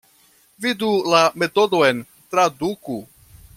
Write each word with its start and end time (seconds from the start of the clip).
Vidu 0.65 0.89
la 1.15 1.19
metodon 1.43 2.01
traduku. 2.35 3.01